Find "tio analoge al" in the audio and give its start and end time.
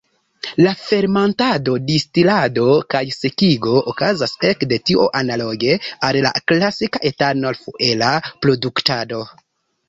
4.91-6.21